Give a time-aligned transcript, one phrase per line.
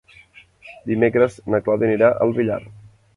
[0.91, 2.59] Dimecres na Clàudia anirà al Villar.